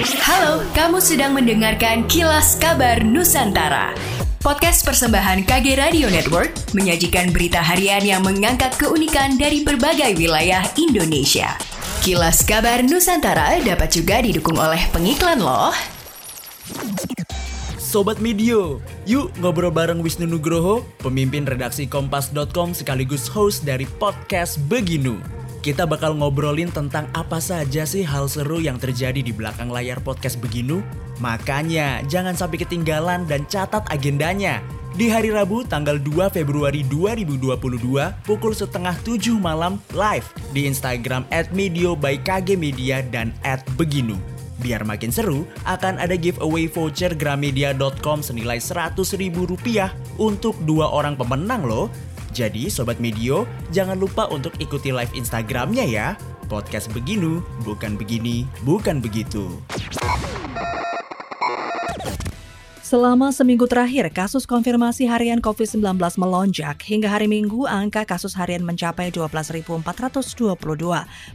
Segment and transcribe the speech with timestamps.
[0.00, 3.92] Halo, kamu sedang mendengarkan Kilas Kabar Nusantara.
[4.40, 11.52] Podcast persembahan KG Radio Network menyajikan berita harian yang mengangkat keunikan dari berbagai wilayah Indonesia.
[12.00, 15.76] Kilas Kabar Nusantara dapat juga didukung oleh pengiklan loh.
[17.76, 25.39] Sobat Medio, yuk ngobrol bareng Wisnu Nugroho, pemimpin redaksi Kompas.com sekaligus host dari podcast Beginu.
[25.60, 30.40] Kita bakal ngobrolin tentang apa saja sih hal seru yang terjadi di belakang layar podcast
[30.40, 30.80] Beginu.
[31.20, 34.64] Makanya jangan sampai ketinggalan dan catat agendanya.
[34.96, 37.60] Di hari Rabu tanggal 2 Februari 2022
[38.24, 40.24] pukul setengah 7 malam live
[40.56, 44.16] di Instagram at Medio by KG Media dan at Beginu.
[44.60, 51.16] Biar makin seru, akan ada giveaway voucher gramedia.com senilai 100 ribu rupiah untuk dua orang
[51.16, 51.88] pemenang loh.
[52.30, 56.14] Jadi Sobat Medio, jangan lupa untuk ikuti live Instagramnya ya.
[56.46, 59.50] Podcast beginu, bukan begini, bukan begitu.
[62.90, 66.82] Selama seminggu terakhir, kasus konfirmasi harian COVID-19 melonjak.
[66.82, 69.78] Hingga hari Minggu, angka kasus harian mencapai 12.422.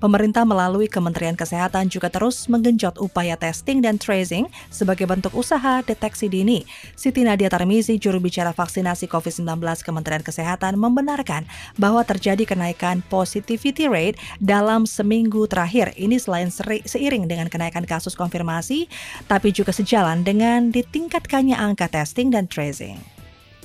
[0.00, 6.32] Pemerintah melalui Kementerian Kesehatan juga terus menggenjot upaya testing dan tracing sebagai bentuk usaha deteksi
[6.32, 6.64] dini.
[6.96, 11.44] Siti Nadia Tarmizi, juru bicara vaksinasi COVID-19 Kementerian Kesehatan, membenarkan
[11.76, 15.92] bahwa terjadi kenaikan positivity rate dalam seminggu terakhir.
[16.00, 16.48] Ini selain
[16.88, 18.88] seiring dengan kenaikan kasus konfirmasi,
[19.28, 23.02] tapi juga sejalan dengan ditingkatkan angka testing dan tracing.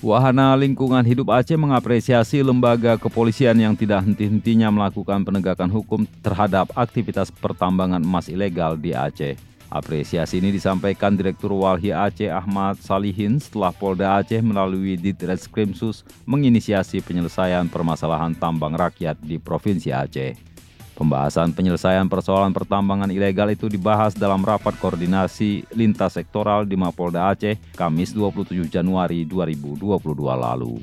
[0.02, 7.30] Wahana Lingkungan Hidup Aceh mengapresiasi lembaga kepolisian yang tidak henti-hentinya melakukan penegakan hukum terhadap aktivitas
[7.30, 9.38] pertambangan emas ilegal di Aceh.
[9.68, 17.68] Apresiasi ini disampaikan Direktur Walhi Aceh Ahmad Salihin setelah Polda Aceh melalui Ditreskrimsus menginisiasi penyelesaian
[17.68, 20.57] permasalahan tambang rakyat di Provinsi Aceh.
[20.98, 27.54] Pembahasan penyelesaian persoalan pertambangan ilegal itu dibahas dalam rapat koordinasi lintas sektoral di Mapolda Aceh
[27.78, 29.94] Kamis 27 Januari 2022
[30.34, 30.82] lalu.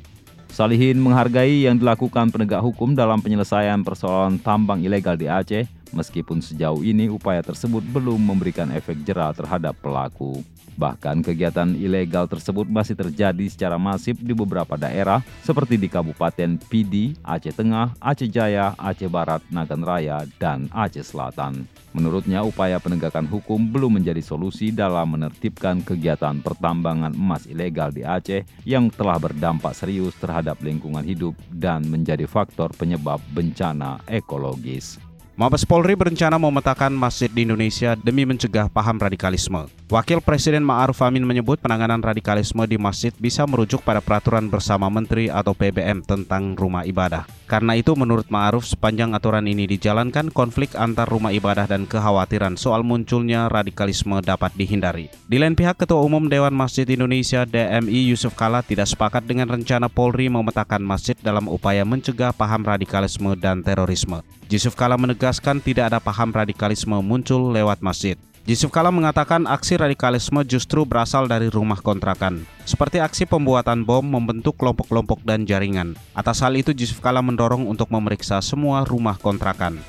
[0.55, 6.81] Salihin menghargai yang dilakukan penegak hukum dalam penyelesaian persoalan tambang ilegal di Aceh, meskipun sejauh
[6.81, 10.41] ini upaya tersebut belum memberikan efek jerah terhadap pelaku.
[10.75, 17.15] Bahkan kegiatan ilegal tersebut masih terjadi secara masif di beberapa daerah seperti di Kabupaten Pidi,
[17.23, 21.67] Aceh Tengah, Aceh Jaya, Aceh Barat, Nagan Raya, dan Aceh Selatan.
[21.95, 28.43] Menurutnya upaya penegakan hukum belum menjadi solusi dalam menertibkan kegiatan pertambangan emas ilegal di Aceh
[28.67, 34.99] yang telah berdampak serius terhadap lingkungan hidup dan menjadi faktor penyebab bencana ekologis.
[35.35, 39.67] Mabes Polri berencana memetakan masjid di Indonesia demi mencegah paham radikalisme.
[39.91, 45.27] Wakil Presiden Ma'ruf Amin menyebut penanganan radikalisme di masjid bisa merujuk pada peraturan bersama Menteri
[45.27, 47.27] atau PBM tentang rumah ibadah.
[47.55, 52.83] Karena itu menurut Ma'ruf sepanjang aturan ini dijalankan konflik antar rumah ibadah dan kekhawatiran soal
[52.83, 55.07] munculnya radikalisme dapat dihindari.
[55.31, 59.87] Di lain pihak Ketua Umum Dewan Masjid Indonesia DMI Yusuf Kala tidak sepakat dengan rencana
[59.87, 64.27] Polri memetakan masjid dalam upaya mencegah paham radikalisme dan terorisme.
[64.51, 68.19] Yusuf Kala menegaskan tidak ada paham radikalisme muncul lewat masjid.
[68.45, 74.61] Yusuf Kala mengatakan aksi radikalisme justru berasal dari rumah kontrakan, seperti aksi pembuatan bom membentuk
[74.61, 75.97] kelompok-kelompok dan jaringan.
[76.13, 79.81] Atas hal itu Yusuf Kala mendorong untuk memeriksa semua rumah kontrakan.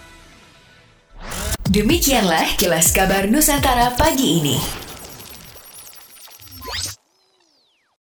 [1.67, 4.84] Demikianlah kilas kabar Nusantara pagi ini.